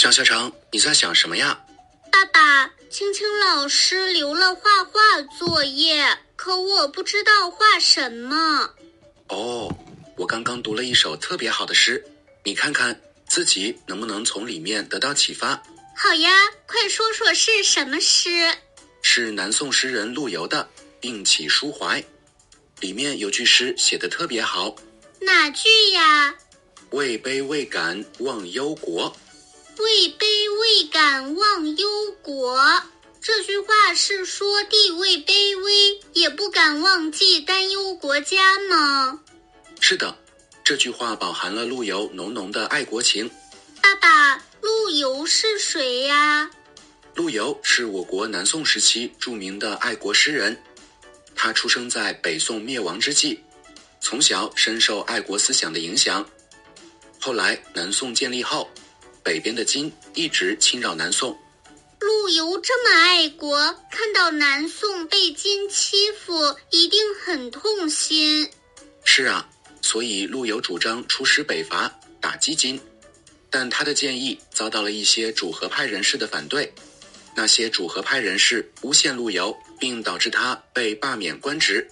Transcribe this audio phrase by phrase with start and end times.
[0.00, 1.60] 小小成，你在想什么呀？
[2.10, 8.70] 爸爸，青青老师留了画画作业，可我不知道画什么。
[9.28, 9.70] 哦，
[10.16, 12.02] 我刚刚读了一首特别好的诗，
[12.46, 15.62] 你看看自己能不能从里面得到启发？
[15.94, 16.30] 好呀，
[16.66, 18.30] 快说说是什么诗？
[19.02, 20.66] 是南宋诗人陆游的
[20.98, 22.00] 《病起书怀》，
[22.80, 24.74] 里面有句诗写的特别好。
[25.20, 26.34] 哪句呀？
[26.92, 29.14] 位卑未敢忘忧国。
[29.80, 30.24] 位卑
[30.60, 31.88] 未敢忘忧
[32.22, 32.82] 国，
[33.20, 39.20] 这句话是说地位卑微，也不敢忘记担忧国家吗？
[39.80, 40.16] 是的，
[40.62, 43.30] 这句话饱含了陆游浓浓的爱国情。
[43.82, 46.50] 爸爸，陆游是谁呀？
[47.14, 50.62] 陆游是我国南宋时期著名的爱国诗人，
[51.34, 53.42] 他出生在北宋灭亡之际，
[54.00, 56.28] 从小深受爱国思想的影响。
[57.18, 58.68] 后来南宋建立后。
[59.22, 61.38] 北边的金一直侵扰南宋，
[62.00, 63.56] 陆游这么爱国，
[63.90, 68.50] 看到南宋被金欺负，一定很痛心。
[69.04, 69.48] 是啊，
[69.82, 72.80] 所以陆游主张出师北伐，打击金。
[73.50, 76.72] 但他的建议遭到了一些主和派人士的反对，
[77.34, 81.88] 那些主和派人士诬陷陆游，并导致他被罢免官职。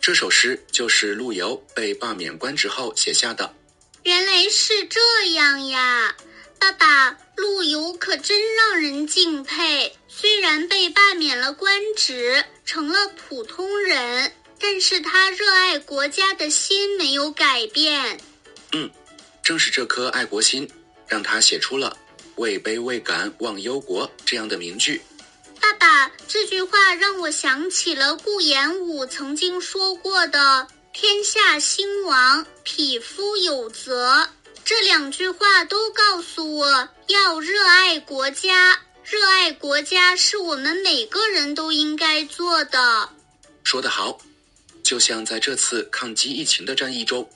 [0.00, 3.54] 这首诗就是陆游被罢免官职后写下的。
[4.02, 5.00] 原来是这
[5.32, 6.14] 样呀。
[6.62, 9.96] 爸爸，陆游可真让人敬佩。
[10.06, 18.20] 虽然被罢免了官职，成了普通人，但是他热爱国家的心没有改变。
[18.70, 18.88] 嗯，
[19.42, 20.70] 正是这颗爱国心，
[21.08, 21.96] 让他写出了
[22.38, 25.02] “位卑未敢忘忧国”这样的名句。
[25.60, 34.28] 爸爸，这句话让我想起了顾炎武曾经说过的“天下兴亡，匹夫有责”。
[34.64, 43.08] 这两句话都告诉我要热爱国家，热爱国家是我们每个人都应该做的。
[43.64, 44.16] 说得好，
[44.84, 47.28] 就像在这次抗击疫情的战役中，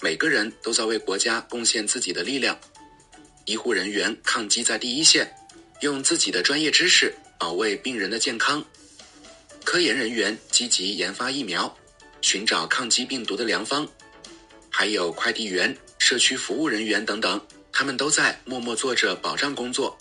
[0.00, 2.58] 每个人都在为国家贡献自己的力量。
[3.46, 5.34] 医护人员抗击在第一线，
[5.80, 8.60] 用自己的专业知识保卫病人的健康；
[9.64, 11.74] 科研人员积极研发疫苗，
[12.20, 13.86] 寻找抗击病毒的良方；
[14.68, 15.74] 还有快递员。
[16.08, 17.38] 社区服务人员等等，
[17.70, 19.94] 他们都在默默做着保障工作。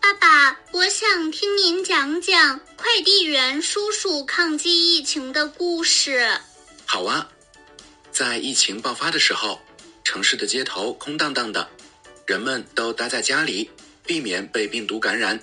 [0.00, 6.28] 爸爸，我想听您讲讲快递员叔叔抗击疫情的故事。
[6.84, 7.30] 好啊，
[8.10, 9.60] 在疫情爆发的时候，
[10.02, 11.70] 城市的街头空荡荡的，
[12.26, 13.70] 人们都待在家里，
[14.04, 15.40] 避免被病毒感染。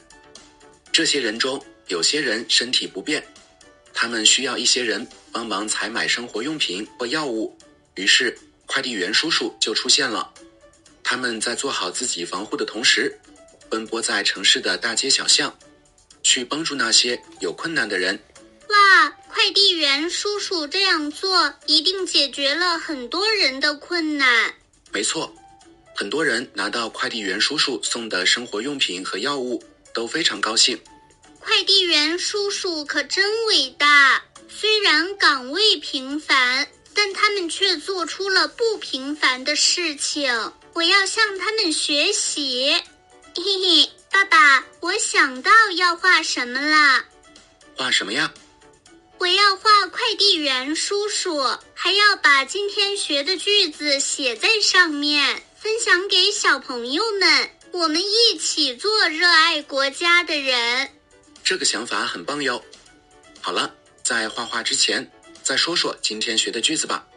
[0.91, 3.25] 这些人中，有些人身体不便，
[3.93, 7.57] 他们需要一些人帮忙采买生活用品或药物，
[7.95, 8.37] 于是。
[8.71, 10.31] 快递员叔叔就出现了，
[11.03, 13.19] 他们在做好自己防护的同时，
[13.67, 15.57] 奔波在城市的大街小巷，
[16.21, 18.17] 去帮助那些有困难的人。
[18.69, 24.53] 哇，快递员叔叔这样做，一定解决了很多人的困难。
[24.91, 25.33] 没错，
[25.95, 29.63] 很多人拿到快递员叔叔送的生活用品和药物，
[29.95, 30.79] 都非常高兴。
[31.39, 36.67] 快递员叔叔可真伟大，虽然岗位平凡。
[37.01, 42.73] 但他们却做出了不平凡的事情，我要向他们学习。
[43.33, 47.05] 嘿嘿，爸爸，我想到要画什么了。
[47.77, 48.33] 画什么呀？
[49.17, 51.41] 我要画快递员叔叔，
[51.73, 57.49] 还要把今天学的句子写在上面，分享给小朋友们。
[57.71, 60.89] 我们一起做热爱国家的人。
[61.45, 62.61] 这个想法很棒哟。
[63.39, 63.73] 好了，
[64.03, 65.09] 在画画之前。
[65.49, 67.07] 再说说今天学的句子吧。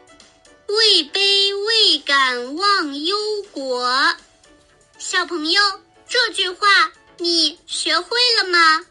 [0.65, 3.15] 位卑未敢忘忧
[3.51, 3.87] 国，
[4.97, 5.61] 小朋友，
[6.09, 8.83] 这句话你学会了吗？